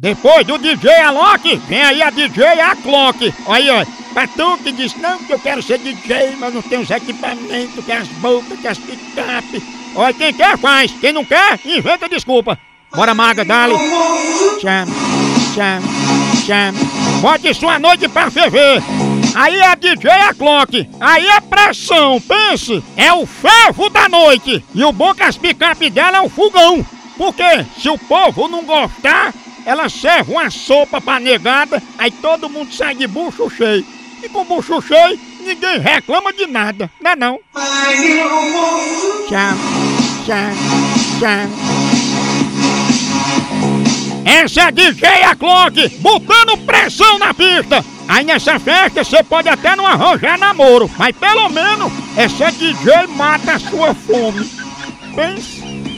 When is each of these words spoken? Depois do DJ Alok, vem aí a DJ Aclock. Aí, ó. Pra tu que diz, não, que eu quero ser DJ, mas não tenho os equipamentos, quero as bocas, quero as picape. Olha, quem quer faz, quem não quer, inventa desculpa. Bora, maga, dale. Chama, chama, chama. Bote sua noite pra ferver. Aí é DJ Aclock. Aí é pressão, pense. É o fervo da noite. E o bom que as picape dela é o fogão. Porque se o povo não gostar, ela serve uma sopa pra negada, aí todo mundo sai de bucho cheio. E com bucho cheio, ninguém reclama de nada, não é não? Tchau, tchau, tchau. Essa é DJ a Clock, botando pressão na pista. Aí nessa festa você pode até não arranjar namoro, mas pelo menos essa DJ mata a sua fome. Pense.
Depois 0.00 0.46
do 0.46 0.56
DJ 0.56 0.90
Alok, 1.02 1.56
vem 1.68 1.82
aí 1.82 2.00
a 2.00 2.08
DJ 2.08 2.42
Aclock. 2.58 3.34
Aí, 3.46 3.68
ó. 3.68 3.84
Pra 4.14 4.26
tu 4.26 4.56
que 4.64 4.72
diz, 4.72 4.96
não, 4.96 5.18
que 5.18 5.32
eu 5.34 5.38
quero 5.38 5.62
ser 5.62 5.78
DJ, 5.78 6.36
mas 6.38 6.54
não 6.54 6.62
tenho 6.62 6.80
os 6.80 6.90
equipamentos, 6.90 7.84
quero 7.84 8.00
as 8.00 8.08
bocas, 8.08 8.58
quero 8.60 8.72
as 8.72 8.78
picape. 8.78 9.62
Olha, 9.94 10.14
quem 10.14 10.32
quer 10.32 10.56
faz, 10.56 10.90
quem 10.90 11.12
não 11.12 11.22
quer, 11.22 11.60
inventa 11.66 12.08
desculpa. 12.08 12.58
Bora, 12.94 13.14
maga, 13.14 13.44
dale. 13.44 13.74
Chama, 14.60 14.92
chama, 15.54 15.86
chama. 16.46 16.78
Bote 17.20 17.52
sua 17.52 17.78
noite 17.78 18.08
pra 18.08 18.30
ferver. 18.30 18.82
Aí 19.34 19.60
é 19.60 19.76
DJ 19.76 20.10
Aclock. 20.10 20.88
Aí 20.98 21.26
é 21.26 21.40
pressão, 21.42 22.18
pense. 22.22 22.82
É 22.96 23.12
o 23.12 23.26
fervo 23.26 23.90
da 23.90 24.08
noite. 24.08 24.64
E 24.74 24.82
o 24.82 24.92
bom 24.92 25.14
que 25.14 25.22
as 25.22 25.36
picape 25.36 25.90
dela 25.90 26.16
é 26.16 26.22
o 26.22 26.30
fogão. 26.30 26.84
Porque 27.18 27.66
se 27.78 27.90
o 27.90 27.98
povo 27.98 28.48
não 28.48 28.64
gostar, 28.64 29.34
ela 29.64 29.88
serve 29.88 30.32
uma 30.32 30.50
sopa 30.50 31.00
pra 31.00 31.20
negada, 31.20 31.82
aí 31.98 32.10
todo 32.10 32.48
mundo 32.48 32.72
sai 32.72 32.94
de 32.94 33.06
bucho 33.06 33.48
cheio. 33.50 33.84
E 34.22 34.28
com 34.28 34.44
bucho 34.44 34.80
cheio, 34.82 35.18
ninguém 35.40 35.78
reclama 35.78 36.32
de 36.32 36.46
nada, 36.46 36.90
não 37.00 37.10
é 37.10 37.16
não? 37.16 37.40
Tchau, 39.28 39.56
tchau, 40.26 40.50
tchau. 41.18 41.80
Essa 44.24 44.62
é 44.62 44.70
DJ 44.70 45.08
a 45.24 45.34
Clock, 45.34 45.88
botando 45.98 46.56
pressão 46.64 47.18
na 47.18 47.34
pista. 47.34 47.84
Aí 48.06 48.24
nessa 48.24 48.58
festa 48.58 49.04
você 49.04 49.22
pode 49.22 49.48
até 49.48 49.74
não 49.76 49.86
arranjar 49.86 50.38
namoro, 50.38 50.90
mas 50.98 51.16
pelo 51.16 51.48
menos 51.48 51.92
essa 52.16 52.50
DJ 52.50 53.06
mata 53.08 53.54
a 53.54 53.58
sua 53.58 53.94
fome. 53.94 54.48
Pense. 55.14 55.89